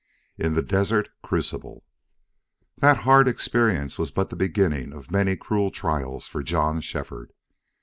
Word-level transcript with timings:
IN 0.35 0.55
THE 0.55 0.63
DESERT 0.63 1.09
CRUCIBLE 1.21 1.83
That 2.77 2.97
hard 3.01 3.27
experience 3.27 3.99
was 3.99 4.09
but 4.09 4.31
the 4.31 4.35
beginning 4.35 4.93
of 4.93 5.11
many 5.11 5.35
cruel 5.37 5.69
trials 5.69 6.25
for 6.27 6.41
John 6.41 6.79
Shefford. 6.81 7.33